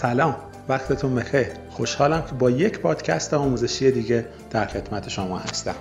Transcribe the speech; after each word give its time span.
سلام 0.00 0.36
وقتتون 0.68 1.14
بخیر. 1.14 1.46
خوشحالم 1.70 2.22
که 2.22 2.32
با 2.34 2.50
یک 2.50 2.78
پادکست 2.78 3.34
آموزشی 3.34 3.90
دیگه 3.90 4.26
در 4.50 4.66
خدمت 4.66 5.08
شما 5.08 5.38
هستم. 5.38 5.74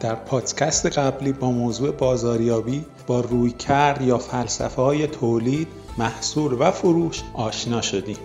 در 0.00 0.14
پادکست 0.14 0.98
قبلی 0.98 1.32
با 1.32 1.50
موضوع 1.50 1.90
بازاریابی 1.90 2.84
با 3.06 3.20
رویکرد 3.20 4.02
یا 4.02 4.18
فلسفه 4.18 4.82
های 4.82 5.06
تولید 5.06 5.68
محصول 5.98 6.52
و 6.52 6.70
فروش 6.70 7.22
آشنا 7.34 7.80
شدیم. 7.80 8.16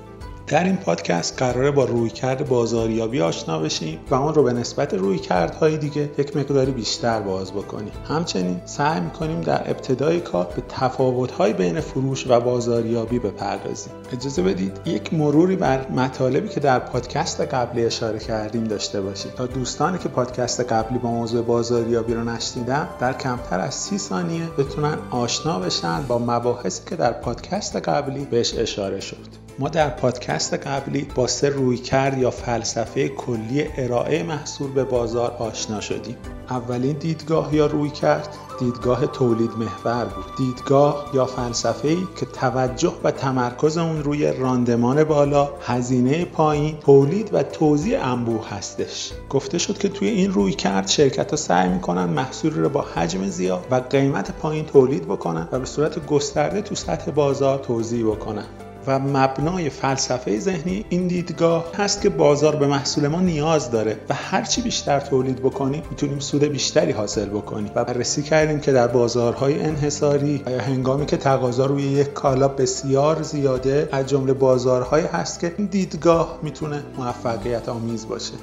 در 0.49 0.63
این 0.63 0.77
پادکست 0.77 1.37
قراره 1.37 1.71
با 1.71 1.85
رویکرد 1.85 2.49
بازاریابی 2.49 3.21
آشنا 3.21 3.59
بشیم 3.59 3.99
و 4.09 4.15
اون 4.15 4.33
رو 4.33 4.43
به 4.43 4.53
نسبت 4.53 4.93
رویکردهای 4.93 5.77
دیگه 5.77 6.09
یک 6.17 6.37
مقداری 6.37 6.71
بیشتر 6.71 7.19
باز 7.19 7.51
بکنیم. 7.51 7.91
همچنین 8.07 8.61
سعی 8.65 8.99
می‌کنیم 8.99 9.41
در 9.41 9.69
ابتدای 9.69 10.19
کار 10.19 10.47
به 10.55 10.63
تفاوت‌های 10.69 11.53
بین 11.53 11.81
فروش 11.81 12.25
و 12.27 12.39
بازاریابی 12.39 13.19
بپردازیم. 13.19 13.93
اجازه 14.13 14.41
بدید 14.41 14.79
یک 14.85 15.13
مروری 15.13 15.55
بر 15.55 15.87
مطالبی 15.91 16.49
که 16.49 16.59
در 16.59 16.79
پادکست 16.79 17.41
قبلی 17.41 17.85
اشاره 17.85 18.19
کردیم 18.19 18.63
داشته 18.63 19.01
باشیم. 19.01 19.31
تا 19.37 19.45
دوستانی 19.45 19.97
که 19.97 20.09
پادکست 20.09 20.59
قبلی 20.59 20.97
با 20.97 21.11
موضوع 21.11 21.41
بازاریابی 21.41 22.13
رو 22.13 22.23
نشنیدن 22.23 22.89
در 22.99 23.13
کمتر 23.13 23.59
از 23.59 23.75
سی 23.75 23.97
ثانیه 23.97 24.47
بتونن 24.57 24.97
آشنا 25.11 25.59
بشن 25.59 26.01
با 26.07 26.17
مباحثی 26.17 26.81
که 26.89 26.95
در 26.95 27.11
پادکست 27.11 27.75
قبلی 27.75 28.25
بهش 28.25 28.53
اشاره 28.57 28.99
شد. 28.99 29.48
ما 29.59 29.69
در 29.69 29.89
پادکست 29.89 30.53
قبلی 30.53 31.07
با 31.15 31.27
سه 31.27 31.49
رویکرد 31.49 32.17
یا 32.17 32.31
فلسفه 32.31 33.07
کلی 33.07 33.65
ارائه 33.77 34.23
محصول 34.23 34.71
به 34.71 34.83
بازار 34.83 35.31
آشنا 35.39 35.81
شدیم. 35.81 36.15
اولین 36.49 36.93
دیدگاه 36.93 37.55
یا 37.55 37.65
رویکرد 37.65 38.27
دیدگاه 38.59 39.07
تولید 39.07 39.51
محور 39.51 40.05
بود. 40.05 40.25
دیدگاه 40.37 41.09
یا 41.13 41.25
فلسفه 41.25 41.87
ای 41.87 42.07
که 42.19 42.25
توجه 42.25 42.93
و 43.03 43.11
تمرکز 43.11 43.77
اون 43.77 44.03
روی 44.03 44.31
راندمان 44.31 45.03
بالا 45.03 45.49
هزینه 45.61 46.25
پایین 46.25 46.77
تولید 46.77 47.33
و 47.33 47.43
توزیع 47.43 48.05
انبوه 48.05 48.49
هستش. 48.49 49.11
گفته 49.29 49.57
شد 49.57 49.77
که 49.77 49.89
توی 49.89 50.07
این 50.07 50.33
روی 50.33 50.53
کرد 50.53 50.87
شرکت 50.87 51.31
ها 51.31 51.37
سعی 51.37 51.69
می‌کنن 51.69 52.05
محصول 52.05 52.53
رو 52.53 52.69
با 52.69 52.81
حجم 52.81 53.27
زیاد 53.27 53.65
و 53.71 53.75
قیمت 53.75 54.31
پایین 54.31 54.65
تولید 54.65 55.05
بکنن 55.05 55.47
و 55.51 55.59
به 55.59 55.65
صورت 55.65 56.05
گسترده 56.05 56.61
تو 56.61 56.75
سطح 56.75 57.11
بازار 57.11 57.57
توزیع 57.57 58.05
بکنن. 58.05 58.45
و 58.89 58.99
مبنای 58.99 59.69
فلسفه 59.69 60.39
ذهنی 60.39 60.85
این 60.89 61.07
دیدگاه 61.07 61.65
هست 61.77 62.01
که 62.01 62.09
بازار 62.09 62.55
به 62.55 62.67
محصول 62.67 63.07
ما 63.07 63.21
نیاز 63.21 63.71
داره 63.71 63.97
و 64.09 64.13
هرچی 64.13 64.61
بیشتر 64.61 64.99
تولید 64.99 65.39
بکنیم 65.39 65.83
می‌تونیم 65.89 66.19
سود 66.19 66.43
بیشتری 66.43 66.91
حاصل 66.91 67.25
بکنیم 67.25 67.71
و 67.75 67.83
بررسی 67.83 68.23
کردیم 68.23 68.59
که 68.59 68.71
در 68.71 68.87
بازارهای 68.87 69.59
انحصاری 69.59 70.43
یا 70.47 70.61
هنگامی 70.61 71.05
که 71.05 71.17
تقاضا 71.17 71.65
روی 71.65 71.83
یک 71.83 72.13
کالا 72.13 72.47
بسیار 72.47 73.21
زیاده 73.21 73.89
از 73.91 74.07
جمله 74.07 74.33
بازارهایی 74.33 75.05
هست 75.05 75.39
که 75.39 75.53
این 75.57 75.67
دیدگاه 75.67 76.39
می‌تونه 76.43 76.83
موفقیت 76.97 77.69
آمیز 77.69 78.07
باشه. 78.07 78.33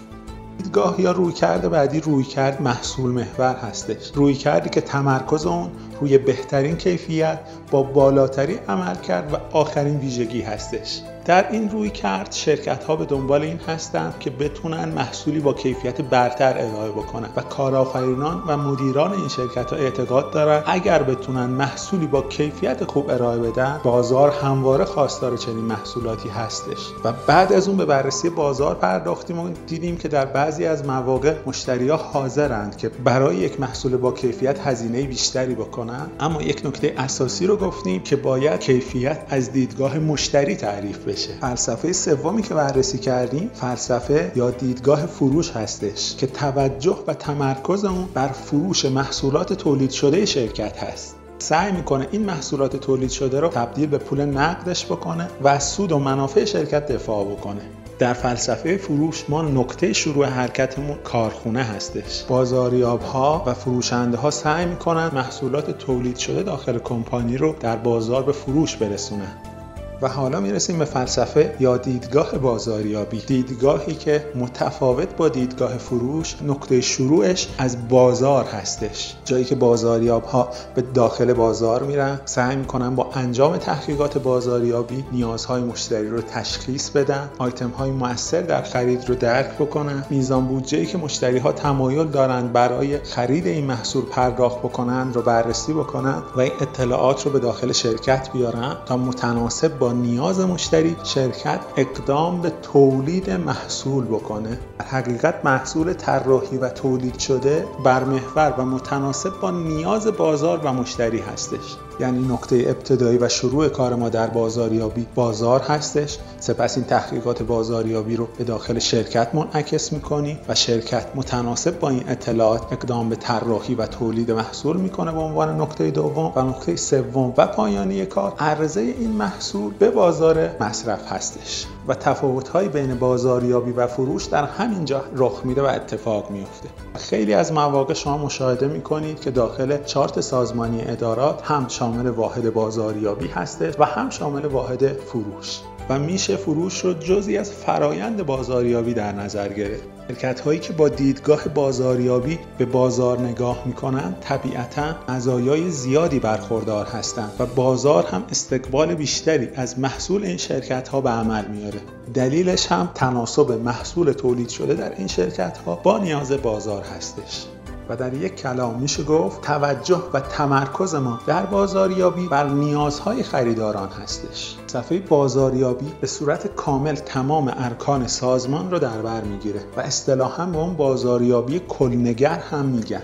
دیدگاه 0.58 1.00
یا 1.00 1.12
رویکرد 1.12 1.70
بعدی 1.70 2.00
رویکرد 2.00 2.62
محصول 2.62 3.10
محور 3.10 3.54
هستش. 3.54 4.10
رویکردی 4.14 4.70
که 4.70 4.80
تمرکز 4.80 5.46
اون 5.46 5.70
روی 6.00 6.18
بهترین 6.18 6.76
کیفیت 6.76 7.38
با 7.70 7.82
بالاترین 7.82 8.58
عمل 8.68 8.94
کرد 8.94 9.34
و 9.34 9.36
آخرین 9.56 9.96
ویژگی 9.96 10.42
هستش. 10.42 11.00
در 11.26 11.50
این 11.50 11.70
روی 11.70 11.90
کرد 11.90 12.32
شرکت 12.32 12.84
ها 12.84 12.96
به 12.96 13.04
دنبال 13.04 13.42
این 13.42 13.60
هستند 13.68 14.18
که 14.20 14.30
بتونن 14.30 14.88
محصولی 14.88 15.40
با 15.40 15.52
کیفیت 15.52 16.00
برتر 16.00 16.54
ارائه 16.58 16.90
بکنن 16.90 17.28
و 17.36 17.40
کارآفرینان 17.40 18.42
و 18.48 18.56
مدیران 18.56 19.12
این 19.12 19.28
شرکت 19.28 19.70
ها 19.70 19.76
اعتقاد 19.76 20.32
دارن 20.32 20.62
اگر 20.66 21.02
بتونن 21.02 21.46
محصولی 21.46 22.06
با 22.06 22.22
کیفیت 22.22 22.84
خوب 22.84 23.10
ارائه 23.10 23.38
بدن 23.38 23.80
بازار 23.84 24.30
همواره 24.30 24.84
خواستار 24.84 25.36
چنین 25.36 25.64
محصولاتی 25.64 26.28
هستش. 26.28 26.90
و 27.04 27.12
بعد 27.26 27.52
از 27.52 27.68
اون 27.68 27.76
به 27.76 27.84
بررسی 27.84 28.30
بازار 28.30 28.74
پرداختیم 28.74 29.38
و 29.38 29.48
دیدیم 29.66 29.96
که 29.96 30.08
در 30.08 30.24
بعضی 30.24 30.66
از 30.66 30.84
مواقع 30.86 31.34
مشتری 31.46 31.88
ها 31.88 31.96
حاضرند 31.96 32.76
که 32.76 32.88
برای 32.88 33.36
یک 33.36 33.60
محصول 33.60 33.96
با 33.96 34.12
کیفیت 34.12 34.66
هزینه 34.66 35.02
بیشتری 35.02 35.54
بکنن. 35.54 35.85
اما 36.20 36.42
یک 36.42 36.66
نکته 36.66 36.94
اساسی 36.98 37.46
رو 37.46 37.56
گفتیم 37.56 38.02
که 38.02 38.16
باید 38.16 38.60
کیفیت 38.60 39.26
از 39.28 39.52
دیدگاه 39.52 39.98
مشتری 39.98 40.56
تعریف 40.56 40.98
بشه. 40.98 41.30
فلسفه 41.40 41.92
سومی 41.92 42.42
که 42.42 42.54
بررسی 42.54 42.98
کردیم 42.98 43.50
فلسفه 43.54 44.32
یا 44.36 44.50
دیدگاه 44.50 45.06
فروش 45.06 45.50
هستش 45.50 46.16
که 46.16 46.26
توجه 46.26 46.98
و 47.06 47.14
تمرکز 47.14 47.84
اون 47.84 48.08
بر 48.14 48.28
فروش 48.28 48.84
محصولات 48.84 49.52
تولید 49.52 49.90
شده 49.90 50.26
شرکت 50.26 50.82
هست. 50.82 51.16
سعی 51.38 51.72
می‌کنه 51.72 52.08
این 52.10 52.22
محصولات 52.22 52.76
تولید 52.76 53.10
شده 53.10 53.40
رو 53.40 53.48
تبدیل 53.48 53.86
به 53.86 53.98
پول 53.98 54.20
نقدش 54.20 54.86
بکنه 54.86 55.28
و 55.42 55.58
سود 55.58 55.92
و 55.92 55.98
منافع 55.98 56.44
شرکت 56.44 56.92
دفاع 56.92 57.24
بکنه. 57.24 57.60
در 57.98 58.12
فلسفه 58.12 58.76
فروش 58.76 59.24
ما 59.28 59.42
نقطه 59.42 59.92
شروع 59.92 60.26
حرکتمون 60.26 60.98
کارخونه 61.04 61.62
هستش. 61.62 62.24
بازاریاب 62.28 63.02
ها 63.02 63.44
و 63.46 63.54
فروشنده 63.54 64.16
ها 64.16 64.30
سعی 64.30 64.66
می‌کنن 64.66 65.10
محصولات 65.14 65.78
تولید 65.78 66.16
شده 66.16 66.42
داخل 66.42 66.78
کمپانی 66.78 67.36
رو 67.36 67.54
در 67.60 67.76
بازار 67.76 68.22
به 68.22 68.32
فروش 68.32 68.76
برسونن. 68.76 69.55
و 70.02 70.08
حالا 70.08 70.40
می‌رسیم 70.40 70.78
به 70.78 70.84
فلسفه 70.84 71.56
یا 71.60 71.76
دیدگاه 71.76 72.38
بازاریابی. 72.38 73.20
دیدگاهی 73.26 73.94
که 73.94 74.24
متفاوت 74.34 75.16
با 75.16 75.28
دیدگاه 75.28 75.78
فروش 75.78 76.36
نقطه 76.46 76.80
شروعش 76.80 77.48
از 77.58 77.88
بازار 77.88 78.44
هستش. 78.44 79.14
جایی 79.24 79.44
که 79.44 79.54
بازاریاب 79.54 80.24
ها 80.24 80.48
به 80.74 80.82
داخل 80.82 81.32
بازار 81.32 81.82
میرن 81.82 82.20
سعی 82.24 82.56
می‌کنن 82.56 82.94
با 82.94 83.10
انجام 83.14 83.56
تحقیقات 83.56 84.18
بازاریابی 84.18 85.04
نیازهای 85.12 85.62
مشتری 85.62 86.08
رو 86.08 86.20
تشخیص 86.20 86.90
بدن 86.90 87.30
آیتم 87.38 87.68
های 87.70 87.90
موثر 87.90 88.40
در 88.40 88.62
خرید 88.62 89.08
رو 89.08 89.14
درک 89.14 89.54
بکنن. 89.54 90.04
میزان 90.10 90.46
بودجه 90.46 90.86
که 90.86 90.98
مشتری 90.98 91.38
ها 91.38 91.52
تمایل 91.52 92.06
دارند 92.06 92.52
برای 92.52 92.98
خرید 92.98 93.46
این 93.46 93.64
محصول 93.66 94.04
پرداخت 94.04 94.58
بکنن 94.58 95.12
رو 95.12 95.22
بررسی 95.22 95.72
بکنن 95.72 96.22
و 96.36 96.40
این 96.40 96.52
اطلاعات 96.60 97.26
رو 97.26 97.32
به 97.32 97.38
داخل 97.38 97.72
شرکت 97.72 98.32
بیارن 98.32 98.76
تا 98.86 98.96
متناسب 98.96 99.78
با 99.78 99.85
نیاز 99.92 100.40
مشتری 100.40 100.96
شرکت 101.04 101.60
اقدام 101.76 102.40
به 102.40 102.52
تولید 102.62 103.30
محصول 103.30 104.04
بکنه. 104.04 104.58
در 104.78 104.84
حقیقت 104.84 105.44
محصول 105.44 105.92
طراحی 105.92 106.58
و 106.58 106.68
تولید 106.68 107.18
شده 107.18 107.64
بر 107.84 108.04
محور 108.04 108.54
و 108.58 108.64
متناسب 108.64 109.40
با 109.40 109.50
نیاز 109.50 110.06
بازار 110.06 110.60
و 110.64 110.72
مشتری 110.72 111.18
هستش. 111.18 111.76
یعنی 112.00 112.28
نقطه 112.28 112.56
ابتدایی 112.56 113.18
و 113.18 113.28
شروع 113.28 113.68
کار 113.68 113.94
ما 113.94 114.08
در 114.08 114.26
بازاریابی 114.26 115.06
بازار 115.14 115.60
هستش. 115.60 116.18
سپس 116.40 116.76
این 116.76 116.86
تحقیقات 116.86 117.42
بازاریابی 117.42 118.16
رو 118.16 118.28
به 118.38 118.44
داخل 118.44 118.78
شرکت 118.78 119.34
منعکس 119.34 119.92
می‌کنی 119.92 120.38
و 120.48 120.54
شرکت 120.54 121.06
متناسب 121.14 121.78
با 121.78 121.88
این 121.88 122.04
اطلاعات 122.08 122.72
اقدام 122.72 123.08
به 123.08 123.16
طراحی 123.16 123.74
و 123.74 123.86
تولید 123.86 124.30
محصول 124.30 124.76
می‌کنه 124.76 125.12
به 125.12 125.18
عنوان 125.18 125.60
نقطه 125.60 125.90
دوم 125.90 126.32
و 126.36 126.42
نقطه 126.42 126.76
سوم 126.76 127.34
و 127.36 127.46
پایانی 127.46 128.06
کار. 128.06 128.34
عرضه 128.38 128.80
این 128.80 129.10
محصول 129.10 129.72
به 129.78 129.90
بازار 129.90 130.50
مصرف 130.60 131.12
هستش. 131.12 131.66
و 131.88 131.94
تفاوت‌های 131.94 132.68
بین 132.68 132.94
بازاریابی 132.94 133.72
و 133.72 133.86
فروش 133.86 134.24
در 134.24 134.44
همینجا 134.44 135.04
رخ 135.16 135.40
میده 135.44 135.62
و 135.62 135.66
اتفاق 135.66 136.30
میفته 136.30 136.68
خیلی 136.94 137.34
از 137.34 137.52
مواقع 137.52 137.94
شما 137.94 138.18
مشاهده 138.18 138.66
می‌کنید 138.66 139.20
که 139.20 139.30
داخل 139.30 139.84
چارت 139.84 140.20
سازمانی 140.20 140.82
ادارات 140.82 141.40
هم 141.44 141.68
شامل 141.68 142.10
واحد 142.10 142.52
بازاریابی 142.52 143.28
هستش 143.28 143.74
و 143.78 143.84
هم 143.84 144.10
شامل 144.10 144.46
واحد 144.46 144.86
فروش. 144.86 145.60
و 145.88 145.98
میشه 145.98 146.36
فروش 146.36 146.80
رو 146.80 146.92
جزی 146.92 147.38
از 147.38 147.52
فرایند 147.52 148.26
بازاریابی 148.26 148.94
در 148.94 149.12
نظر 149.12 149.48
گرفت. 149.48 149.84
شرکت 150.08 150.40
هایی 150.40 150.58
که 150.60 150.72
با 150.72 150.88
دیدگاه 150.88 151.48
بازاریابی 151.48 152.38
به 152.58 152.64
بازار 152.64 153.20
نگاه 153.20 153.62
می‌کنند 153.66 154.16
طبیعتا 154.20 154.94
مزایای 155.08 155.70
زیادی 155.70 156.18
برخوردار 156.18 156.86
هستند 156.86 157.32
و 157.38 157.46
بازار 157.46 158.04
هم 158.04 158.24
استقبال 158.30 158.94
بیشتری 158.94 159.48
از 159.54 159.78
محصول 159.78 160.24
این 160.24 160.36
شرکت 160.36 160.88
ها 160.88 161.00
به 161.00 161.10
عمل 161.10 161.44
میاره 161.44 161.80
دلیلش 162.14 162.66
هم 162.66 162.90
تناسب 162.94 163.52
محصول 163.52 164.12
تولید 164.12 164.48
شده 164.48 164.74
در 164.74 164.92
این 164.98 165.06
شرکت 165.06 165.58
ها 165.58 165.74
با 165.74 165.98
نیاز 165.98 166.32
بازار 166.32 166.82
هستش. 166.82 167.55
و 167.88 167.96
در 167.96 168.14
یک 168.14 168.36
کلام 168.36 168.80
میشه 168.80 169.04
گفت 169.04 169.40
توجه 169.40 170.02
و 170.12 170.20
تمرکز 170.20 170.94
ما 170.94 171.20
در 171.26 171.46
بازاریابی 171.46 172.28
بر 172.28 172.48
نیازهای 172.48 173.22
خریداران 173.22 173.88
هستش. 173.88 174.56
صفحه 174.66 174.98
بازاریابی 174.98 175.92
به 176.00 176.06
صورت 176.06 176.46
کامل 176.46 176.94
تمام 176.94 177.52
ارکان 177.56 178.06
سازمان 178.06 178.70
رو 178.70 178.78
در 178.78 179.02
بر 179.02 179.20
می‌گیره 179.20 179.60
و 179.76 179.80
اصطلاحا 179.80 180.46
به 180.46 180.58
اون 180.58 180.74
بازاریابی 180.74 181.60
کلنگر 181.68 182.38
هم 182.38 182.64
میگن. 182.64 183.02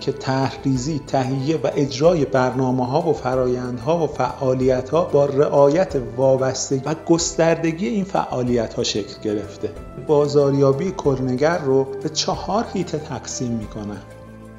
که 0.00 0.12
تحریزی، 0.12 1.00
تهیه 1.06 1.56
و 1.56 1.70
اجرای 1.74 2.24
برنامه 2.24 2.86
ها 2.86 3.08
و 3.08 3.12
فرایندها 3.12 4.04
و 4.04 4.06
فعالیت 4.06 4.90
ها 4.90 5.04
با 5.04 5.26
رعایت 5.26 5.96
وابستگی 6.16 6.82
و 6.84 6.94
گستردگی 7.06 7.88
این 7.88 8.04
فعالیت 8.04 8.74
ها 8.74 8.82
شکل 8.82 9.20
گرفته. 9.22 9.70
بازاریابی 10.06 10.94
کرنگر 11.04 11.58
رو 11.58 11.84
به 11.84 12.08
چهار 12.08 12.64
هیته 12.72 12.98
تقسیم 12.98 13.52
می‌کنن. 13.52 14.00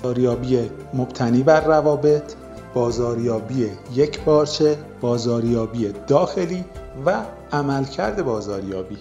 بازاریابی 0.03 0.69
مبتنی 0.93 1.43
بر 1.43 1.61
روابط 1.61 2.33
بازاریابی 2.73 3.69
یک 3.95 4.23
بارچه 4.23 4.77
بازاریابی 5.01 5.93
داخلی 6.07 6.65
و 7.05 7.21
عملکرد 7.51 8.25
بازاریابی. 8.25 8.97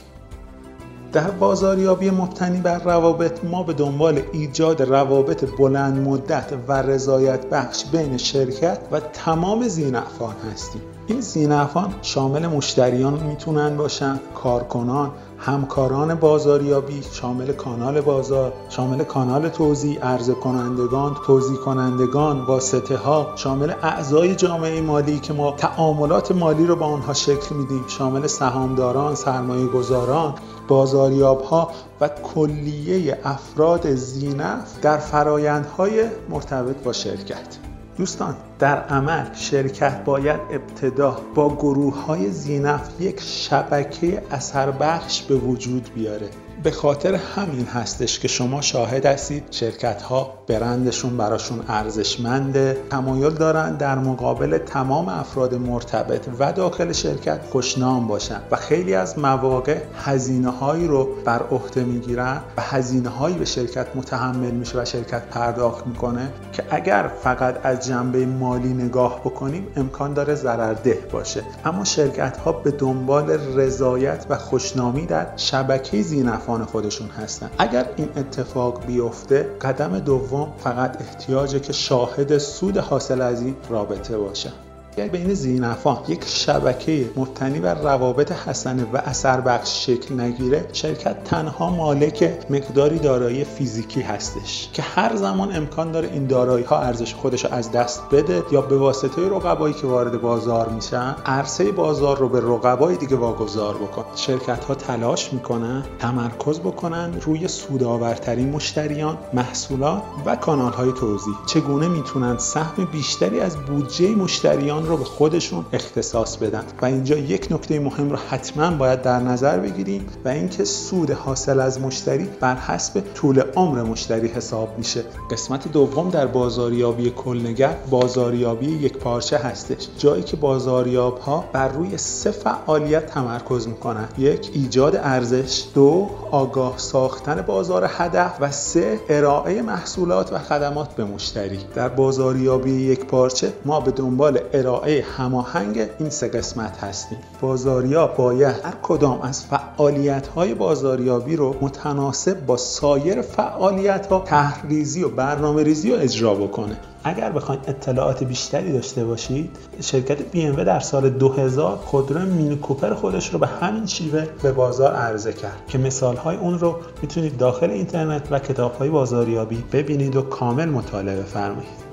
در 1.12 1.30
بازاریابی 1.30 2.10
مبتنی 2.10 2.60
بر 2.60 2.78
روابط 2.78 3.44
ما 3.44 3.62
به 3.62 3.72
دنبال 3.72 4.22
ایجاد 4.32 4.82
روابط 4.82 5.44
بلند 5.58 6.08
مدت 6.08 6.52
و 6.68 6.72
رضایت 6.72 7.46
بخش 7.46 7.84
بین 7.84 8.16
شرکت 8.16 8.78
و 8.92 9.00
تمام 9.00 9.68
زینفعان 9.68 10.36
هستیم. 10.52 10.82
این 11.12 11.20
زینفعان 11.20 11.94
شامل 12.02 12.46
مشتریان 12.46 13.14
می‌تونن 13.14 13.76
باشن 13.76 14.20
کارکنان 14.34 15.10
همکاران 15.38 16.14
بازاریابی 16.14 17.02
شامل 17.12 17.52
کانال 17.52 18.00
بازار 18.00 18.52
شامل 18.68 19.04
کانال 19.04 19.48
توزیع 19.48 20.00
عرضه 20.00 20.34
کنندگان 20.34 21.16
توزیع 21.26 21.56
کنندگان 21.56 22.40
واسطه 22.40 22.96
ها 22.96 23.32
شامل 23.36 23.72
اعضای 23.82 24.34
جامعه 24.34 24.80
مالی 24.80 25.18
که 25.18 25.32
ما 25.32 25.52
تعاملات 25.52 26.32
مالی 26.32 26.66
رو 26.66 26.76
با 26.76 26.86
آنها 26.86 27.12
شکل 27.12 27.54
میدیم 27.54 27.84
شامل 27.88 28.26
سهامداران 28.26 29.14
سرمایه 29.14 29.66
گذاران 29.66 30.34
بازاریاب 30.68 31.40
ها 31.40 31.70
و 32.00 32.08
کلیه 32.08 33.18
افراد 33.24 33.94
زینف 33.94 34.80
در 34.82 34.98
فرایندهای 34.98 36.04
مرتبط 36.30 36.76
با 36.76 36.92
شرکت. 36.92 37.71
دوستان 37.96 38.36
در 38.58 38.82
عمل 38.82 39.34
شرکت 39.34 40.04
باید 40.04 40.40
ابتدا 40.50 41.20
با 41.34 41.54
گروه 41.54 42.04
های 42.04 42.30
زینف 42.30 43.00
یک 43.00 43.20
شبکه 43.20 44.22
اثر 44.30 44.70
بخش 44.70 45.22
به 45.22 45.34
وجود 45.34 45.90
بیاره. 45.94 46.30
به 46.62 46.70
خاطر 46.70 47.14
همین 47.14 47.66
هستش 47.66 48.18
که 48.18 48.28
شما 48.28 48.60
شاهد 48.60 49.06
هستید. 49.06 49.44
شرکت 49.50 50.02
ها 50.02 50.34
برندشون 50.46 51.16
براشون 51.16 51.60
ارزشمنده 51.68 52.76
تمایل 52.90 53.30
دارن 53.30 53.76
در 53.76 53.98
مقابل 53.98 54.58
تمام 54.58 55.08
افراد 55.08 55.54
مرتبط 55.54 56.28
و 56.38 56.52
داخل 56.52 56.92
شرکت 56.92 57.40
خوشنام 57.50 58.06
باشن 58.06 58.40
و 58.50 58.56
خیلی 58.56 58.94
از 58.94 59.18
مواقع 59.18 59.78
هزینه 60.04 60.50
هایی 60.50 60.86
رو 60.86 61.08
بر 61.24 61.42
عهده 61.42 61.84
می‌گیرن 61.84 62.40
و 62.56 62.62
هزینه 62.62 63.08
هایی 63.08 63.36
به 63.38 63.44
شرکت 63.44 63.86
متحمل 63.94 64.50
میشه 64.50 64.82
و 64.82 64.84
شرکت 64.84 65.22
پرداخت 65.22 65.86
می‌کنه 65.86 66.32
که 66.52 66.64
اگر 66.70 67.10
فقط 67.22 67.66
از 67.66 67.86
جنبه 67.86 68.26
مالی 68.26 68.74
نگاه 68.74 69.20
بکنیم 69.20 69.66
امکان 69.76 70.14
داره 70.14 70.34
ضررده 70.34 70.98
باشه. 71.12 71.42
اما 71.64 71.84
شرکت 71.84 72.36
ها 72.36 72.52
به 72.52 72.70
دنبال 72.70 73.30
رضایت 73.30 74.26
و 74.28 74.38
خوشنامی 74.38 75.06
در 75.06 75.26
شبکه 75.36 76.02
زینفان 76.02 76.51
خودشون 76.60 77.08
هستن. 77.08 77.50
اگر 77.58 77.86
این 77.96 78.08
اتفاق 78.16 78.86
بیفته 78.86 79.42
قدم 79.60 79.98
دوم 79.98 80.52
فقط 80.58 81.00
احتیاجه 81.00 81.60
که 81.60 81.72
شاهد 81.72 82.38
سود 82.38 82.76
حاصل 82.76 83.20
از 83.20 83.42
این 83.42 83.56
رابطه 83.70 84.18
باشه. 84.18 84.52
اگر 84.96 85.08
بین 85.08 85.34
زینفان 85.34 85.98
یک 86.08 86.24
شبکه 86.24 87.10
مبتنی 87.16 87.60
بر 87.60 87.74
روابط 87.74 88.32
حسنه 88.32 88.84
و 88.92 88.96
اثر 88.96 89.40
بخش 89.40 89.86
شکل 89.86 90.20
نگیره 90.20 90.68
شرکت 90.72 91.24
تنها 91.24 91.70
مالک 91.70 92.32
مقداری 92.50 92.98
دارایی 92.98 93.44
فیزیکی 93.44 94.00
هستش 94.00 94.70
که 94.72 94.82
هر 94.82 95.16
زمان 95.16 95.56
امکان 95.56 95.92
داره 95.92 96.08
این 96.12 96.26
دارایی 96.26 96.64
ها 96.64 96.78
ارزش 96.78 97.14
خودش 97.14 97.44
رو 97.44 97.52
از 97.52 97.72
دست 97.72 98.02
بده 98.12 98.42
یا 98.52 98.60
به 98.60 98.78
واسطه 98.78 99.28
رقبایی 99.28 99.74
که 99.74 99.86
وارد 99.86 100.20
بازار 100.20 100.68
میشن 100.68 101.14
عرصه 101.26 101.72
بازار 101.72 102.18
رو 102.18 102.28
به 102.28 102.40
رقبای 102.40 102.96
دیگه 102.96 103.16
واگذار 103.16 103.74
بکن. 103.74 104.04
شرکت 104.14 104.64
ها 104.64 104.74
تلاش 104.74 105.32
می‌کنن 105.32 105.82
تمرکز 105.98 106.60
بکنن 106.60 107.20
روی 107.20 107.48
سودآورترین 107.48 108.50
مشتریان 108.50 109.18
محصولات 109.34 110.02
و 110.26 110.36
کانال 110.36 110.72
های 110.72 110.92
توزیع. 110.92 111.34
چگونه 111.46 111.88
می‌تونن 111.88 112.38
سهم 112.38 112.84
بیشتری 112.84 113.40
از 113.40 113.56
بودجه 113.56 114.14
مشتریان 114.14 114.81
رو 114.86 114.96
به 114.96 115.04
خودشون 115.04 115.64
اختصاص 115.72 116.36
بدن. 116.36 116.64
و 116.82 116.86
اینجا 116.86 117.16
یک 117.16 117.48
نکته 117.50 117.80
مهم 117.80 118.10
رو 118.10 118.16
حتما 118.16 118.70
باید 118.70 119.02
در 119.02 119.20
نظر 119.20 119.58
بگیریم 119.58 120.06
و 120.24 120.28
اینکه 120.28 120.64
سود 120.64 121.10
حاصل 121.10 121.60
از 121.60 121.80
مشتری 121.80 122.28
بر 122.40 122.56
حسب 122.56 123.02
طول 123.14 123.40
عمر 123.56 123.82
مشتری 123.82 124.28
حساب 124.28 124.78
میشه. 124.78 125.04
قسمت 125.30 125.72
دوم 125.72 126.10
در 126.10 126.26
بازاریابی 126.26 127.10
کلنگر 127.10 127.76
بازاریابی 127.90 128.66
یک 128.66 128.96
پارچه 128.96 129.38
هستش. 129.38 129.88
جایی 129.98 130.22
که 130.22 130.36
بازاریاب 130.36 131.18
ها 131.18 131.44
بر 131.52 131.68
روی 131.68 131.98
سه 131.98 132.30
فعالیت 132.30 133.06
تمرکز 133.06 133.68
می‌کنن. 133.68 134.08
یک 134.18 134.50
ایجاد 134.54 134.96
ارزش. 134.96 135.64
دو 135.74 136.10
آگاه 136.30 136.78
ساختن 136.78 137.42
بازار 137.42 137.90
هدف. 137.98 138.32
و 138.40 138.50
سه 138.50 139.00
ارائه 139.08 139.62
محصولات 139.62 140.32
و 140.32 140.38
خدمات 140.38 140.88
به 140.94 141.04
مشتری. 141.04 141.58
در 141.74 141.88
بازاریابی 141.88 142.70
یک 142.70 143.04
پارچه 143.04 143.52
ما 143.64 143.80
به 143.80 143.90
دنبال 143.90 144.40
ارائه 144.52 144.71
ارائه 144.72 145.04
هماهنگ 145.16 145.88
این 145.98 146.10
سه 146.10 146.28
قسمت 146.28 146.84
هستیم. 146.84 147.18
بازاریاب 147.40 148.16
باید 148.16 148.56
هر 148.64 148.74
کدام 148.82 149.20
از 149.20 149.44
فعالیت 149.44 150.26
های 150.26 150.54
بازاریابی 150.54 151.36
رو 151.36 151.56
متناسب 151.60 152.46
با 152.46 152.56
سایر 152.56 153.22
فعالیت 153.22 154.06
ها 154.06 154.18
تحریزی 154.18 155.04
و 155.04 155.08
برنامه 155.08 155.62
ریزی 155.62 155.92
و 155.92 155.96
اجرا 155.96 156.34
بکنه. 156.34 156.76
اگر 157.04 157.32
بخواید 157.32 157.60
اطلاعات 157.66 158.24
بیشتری 158.24 158.72
داشته 158.72 159.04
باشید 159.04 159.50
شرکت 159.80 160.18
ام 160.34 160.64
در 160.64 160.80
سال 160.80 161.10
2000 161.10 161.76
خودرو 161.76 162.20
مینی 162.20 162.56
کوپر 162.56 162.94
خودش 162.94 163.32
رو 163.32 163.38
به 163.38 163.46
همین 163.46 163.86
شیوه 163.86 164.26
به 164.42 164.52
بازار 164.52 164.92
عرضه 164.92 165.32
کرد 165.32 165.62
که 165.68 165.78
مثال 165.78 166.16
های 166.16 166.36
اون 166.36 166.58
رو 166.58 166.76
می‌تونید 167.02 167.36
داخل 167.36 167.70
اینترنت 167.70 168.28
و 168.30 168.38
کتاب 168.38 168.74
های 168.74 168.88
بازاریابی 168.88 169.64
ببینید 169.72 170.16
و 170.16 170.22
کامل 170.22 170.68
مطالعه 170.68 171.22
فرمایید 171.22 171.91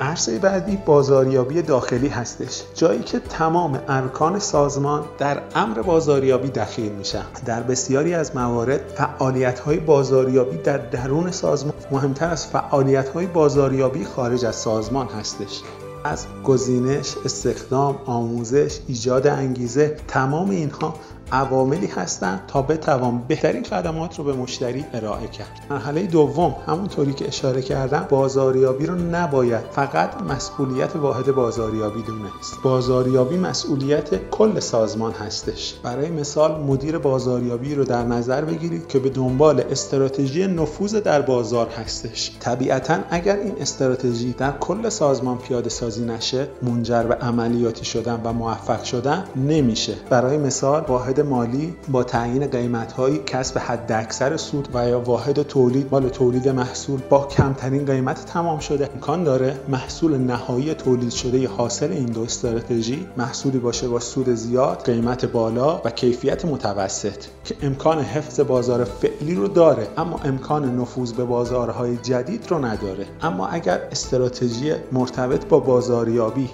عرصه 0.00 0.38
بعدی 0.38 0.76
بازاریابی 0.76 1.62
داخلی 1.62 2.08
هستش. 2.08 2.62
جایی 2.74 3.02
که 3.02 3.18
تمام 3.18 3.80
ارکان 3.88 4.38
سازمان 4.38 5.04
در 5.18 5.42
امر 5.54 5.82
بازاریابی 5.82 6.48
دخیل 6.48 6.92
میشن. 6.92 7.24
در 7.46 7.62
بسیاری 7.62 8.14
از 8.14 8.36
موارد 8.36 8.80
فعالیت 8.96 9.58
های 9.58 9.78
بازاریابی 9.78 10.56
در 10.56 10.78
درون 10.78 11.30
سازمان 11.30 11.74
مهمتر 11.90 12.30
از 12.30 12.46
فعالیت 12.46 13.08
های 13.08 13.26
بازاریابی 13.26 14.04
خارج 14.04 14.44
از 14.44 14.56
سازمان 14.56 15.06
هستش. 15.06 15.62
از 16.04 16.26
گزینش، 16.44 17.14
استخدام، 17.24 17.98
آموزش، 18.06 18.78
ایجاد 18.88 19.26
انگیزه 19.26 19.96
تمام 20.08 20.50
اینها 20.50 20.94
عواملی 21.32 21.86
هستند 21.86 22.40
تا 22.48 22.62
بتوان 22.62 23.22
بهترین 23.28 23.64
خدمات 23.64 24.18
رو 24.18 24.24
به 24.24 24.32
مشتری 24.32 24.84
ارائه 24.94 25.26
کرد. 25.26 25.60
مرحله 25.70 26.06
دوم 26.06 26.54
همونطوری 26.66 27.12
که 27.12 27.28
اشاره 27.28 27.62
کردم 27.62 28.06
بازاریابی 28.10 28.86
رو 28.86 28.94
نباید 28.94 29.60
فقط 29.72 30.22
مسئولیت 30.22 30.96
واحد 30.96 31.34
بازاریابی 31.34 32.02
دونست 32.02 32.62
بازاریابی 32.62 33.36
مسئولیت 33.36 34.30
کل 34.30 34.60
سازمان 34.60 35.12
هستش. 35.12 35.74
برای 35.82 36.10
مثال 36.10 36.60
مدیر 36.62 36.98
بازاریابی 36.98 37.74
رو 37.74 37.84
در 37.84 38.04
نظر 38.04 38.44
بگیرید 38.44 38.88
که 38.88 38.98
به 38.98 39.10
دنبال 39.10 39.60
استراتژی 39.70 40.46
نفوذ 40.46 40.94
در 40.94 41.22
بازار 41.22 41.68
هستش. 41.68 42.32
طبیعتا 42.40 42.98
اگر 43.10 43.36
این 43.36 43.54
استراتژی 43.60 44.32
در 44.32 44.52
کل 44.60 44.88
سازمان 44.88 45.38
پیاده 45.38 45.70
سازی 45.70 46.04
نشه 46.04 46.48
منجر 46.62 47.02
به 47.02 47.14
عملیاتی 47.14 47.84
شدن 47.84 48.20
و 48.24 48.32
موفق 48.32 48.82
شدن 48.82 49.24
نمیشه. 49.36 49.94
برای 50.10 50.38
مثال 50.38 50.84
واحد 50.88 51.19
مالی 51.22 51.74
با 51.88 52.02
تعیین 52.02 52.46
قیمت 52.46 52.92
های 52.92 53.18
کسب 53.18 53.58
حد 53.58 53.92
اکثر 53.92 54.36
سود 54.36 54.68
و 54.74 54.88
یا 54.88 55.00
واحد 55.00 55.42
تولید 55.42 55.88
مال 55.90 56.08
تولید 56.08 56.48
محصول 56.48 57.00
با 57.08 57.26
کمترین 57.26 57.84
قیمت 57.84 58.24
تمام 58.24 58.58
شده. 58.58 58.88
امکان 58.94 59.24
داره 59.24 59.56
محصول 59.68 60.18
نهایی 60.18 60.74
تولید 60.74 61.10
شده 61.10 61.48
حاصل 61.48 61.92
این 61.92 62.06
دو 62.06 62.22
استراتژی 62.22 63.06
محصولی 63.16 63.58
باشه 63.58 63.88
با 63.88 64.00
سود 64.00 64.34
زیاد 64.34 64.84
قیمت 64.84 65.24
بالا 65.24 65.80
و 65.84 65.90
کیفیت 65.90 66.44
متوسط 66.44 67.24
که 67.44 67.56
امکان 67.62 67.98
حفظ 67.98 68.40
بازار 68.40 68.84
فعلی 68.84 69.34
رو 69.34 69.48
داره 69.48 69.88
اما 69.96 70.20
امکان 70.24 70.80
نفوذ 70.80 71.12
به 71.12 71.24
بازارهای 71.24 71.96
جدید 71.96 72.46
رو 72.48 72.64
نداره. 72.64 73.06
اما 73.22 73.46
اگر 73.46 73.80
استراتژی 73.90 74.72
مرتبط 74.92 75.46
با 75.46 75.60
بازاریابی 75.60 76.50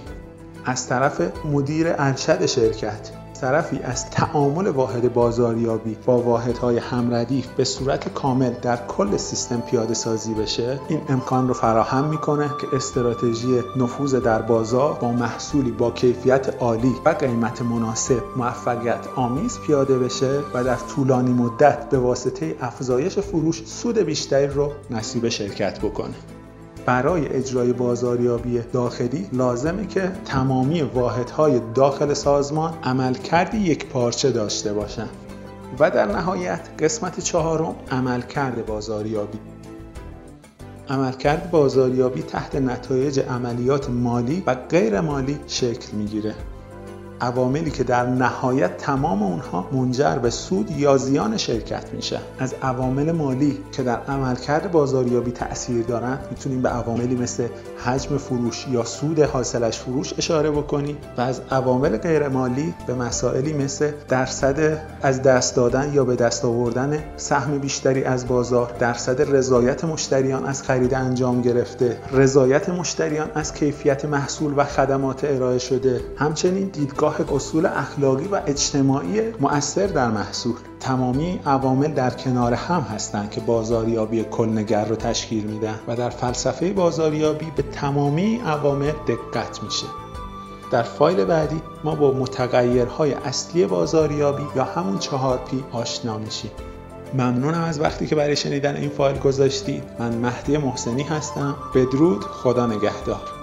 از 0.65 0.87
طرف 0.87 1.21
مدیر 1.45 1.95
ارشد 1.99 2.47
شرکت 2.47 3.26
طرفی 3.41 3.79
از 3.79 4.11
تعامل 4.11 4.67
واحد 4.67 5.15
بازاریابی 5.15 5.97
با 6.07 6.19
واحدهای 6.19 6.79
همردیف 6.79 7.47
به 7.47 7.65
صورت 7.65 8.09
کامل 8.09 8.51
در 8.63 8.77
کل 8.87 9.17
سیستم 9.17 9.61
پیاده 9.61 9.95
سازی 9.95 10.35
بشه 10.35 10.81
این 10.89 11.01
امکان 11.09 11.49
رو 11.49 11.55
فراهم 11.55 12.05
می‌کنه 12.05 12.51
که 12.61 12.77
استراتژی 12.77 13.63
نفوذ 13.77 14.15
در 14.15 14.43
بازار 14.43 14.93
با 14.93 15.13
محصولی 15.13 15.71
با 15.71 15.91
کیفیت 15.91 16.63
عالی 16.63 16.95
و 17.05 17.09
قیمت 17.09 17.63
مناسب 17.63 18.23
موفقیت 18.37 19.07
آمیز 19.17 19.59
پیاده 19.67 19.99
بشه 19.99 20.41
و 20.55 20.65
در 20.65 20.77
طولانی 20.77 21.33
مدت 21.33 21.91
به 21.91 21.99
واسطه 21.99 22.57
افزایش 22.61 23.19
فروش 23.19 23.63
سود 23.67 23.99
بیشتری 23.99 24.47
رو 24.47 24.73
نصیب 24.91 25.29
شرکت 25.29 25.81
بکنه. 25.81 26.36
برای 26.87 27.29
اجرای 27.29 27.73
بازاریابی 27.73 28.59
داخلی 28.73 29.29
لازمه 29.33 29.87
که 29.87 30.13
تمامی 30.25 30.83
واحدهای 30.83 31.61
داخل 31.75 32.15
سازمان 32.15 32.75
عملکرد 32.83 33.55
یک 33.55 33.87
پارچه 33.87 34.31
داشته 34.31 34.73
باشند 34.73 35.11
و 35.79 35.91
در 35.91 36.07
نهایت 36.07 36.61
قسمت 36.79 37.21
چهارم 37.21 37.75
عملکرد 37.91 38.67
بازاریابی. 38.67 39.39
عملکرد 40.89 41.51
بازاریابی 41.51 42.23
تحت 42.23 42.55
نتایج 42.55 43.21
عملیات 43.21 43.91
مالی 43.91 44.43
و 44.47 44.55
غیر 44.55 45.01
مالی 45.01 45.39
شکل 45.47 45.97
می‌گیره. 45.97 46.35
عواملی 47.21 47.71
که 47.71 47.85
در 47.85 48.07
نهایت 48.07 48.77
تمام 48.77 49.23
اونها 49.23 49.69
منجر 49.73 50.15
به 50.15 50.31
سود 50.31 50.71
یا 50.71 50.97
زیان 50.97 51.37
شرکت 51.37 51.95
میشه. 51.95 52.21
از 52.39 52.55
عوامل 52.63 53.13
مالی 53.13 53.59
که 53.73 53.83
در 53.83 54.01
عملکرد 54.01 54.73
بازاریابی 54.73 55.31
تاثیر 55.31 55.85
دارند 55.85 56.27
می‌تونیم 56.31 56.63
به 56.63 56.69
عواملی 56.69 57.15
مثل 57.15 57.47
حجم 57.85 58.17
فروش 58.17 58.67
یا 58.71 58.85
سود 58.85 59.21
حاصلش 59.21 59.79
فروش 59.79 60.15
اشاره 60.19 60.51
بکنیم 60.51 60.97
و 61.17 61.21
از 61.21 61.41
عوامل 61.51 61.97
غیر 61.97 62.29
مالی 62.29 62.75
به 62.87 62.95
مسائلی 62.95 63.53
مثل 63.53 63.91
درصد 64.09 64.79
از 65.03 65.23
دست 65.23 65.57
دادن 65.57 65.93
یا 65.95 66.05
به 66.05 66.17
دست 66.17 66.45
آوردن 66.45 67.03
سهم 67.17 67.59
بیشتری 67.59 68.05
از 68.05 68.29
بازار 68.29 68.73
درصد 68.79 69.37
رضایت 69.37 69.85
مشتریان 69.85 70.45
از 70.45 70.63
خرید 70.63 70.95
انجام 70.95 71.43
گرفته 71.43 71.99
رضایت 72.13 72.69
مشتریان 72.69 73.31
از 73.35 73.55
کیفیت 73.55 74.05
محصول 74.05 74.53
و 74.57 74.65
خدمات 74.65 75.25
ارائه 75.25 75.59
شده. 75.59 76.01
همچنین 76.17 76.71
دیدگاه 77.07 77.37
اصول 77.37 77.67
اخلاقی 77.67 78.29
و 78.29 78.41
اجتماعی 78.47 79.21
مؤثر 79.41 79.87
در 79.87 80.11
محصول. 80.11 80.55
تمامی 80.81 81.41
عوامل 81.47 81.93
در 81.93 82.11
کنار 82.11 82.55
هم 82.55 82.81
هستند 82.81 83.31
که 83.31 83.41
بازاریابی 83.41 84.25
کلنگر 84.25 84.85
رو 84.85 84.97
تشکیل 84.97 85.45
میدن 85.45 85.79
و 85.89 85.97
در 85.97 86.11
فلسفه 86.11 86.73
بازاریابی 86.73 87.47
به 87.57 87.63
تمامی 87.63 88.41
عوامل 88.47 88.93
دقت 89.09 89.63
میشه. 89.63 89.87
در 90.73 90.83
فایل 90.83 91.25
بعدی 91.25 91.63
ما 91.85 91.95
با 91.95 92.11
متغیرهای 92.13 93.15
اصلی 93.15 93.67
بازاریابی 93.67 94.45
یا 94.57 94.65
همون 94.65 94.99
چهار 94.99 95.39
پی 95.51 95.65
آشنا 95.73 96.19
میشیم. 96.19 96.51
ممنونم 97.15 97.63
از 97.63 97.81
وقتی 97.81 98.07
که 98.07 98.15
برای 98.15 98.37
شنیدن 98.37 98.77
این 98.77 98.91
فایل 98.91 99.19
گذاشتید. 99.19 99.83
من 99.99 100.15
مهدی 100.15 100.57
محسنی 100.57 101.03
هستم. 101.03 101.57
بدرود. 101.75 102.25
خدا 102.25 102.67
نگهدار. 102.67 103.36